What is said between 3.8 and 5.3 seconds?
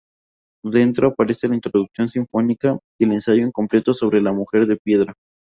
sobre "La mujer de piedra".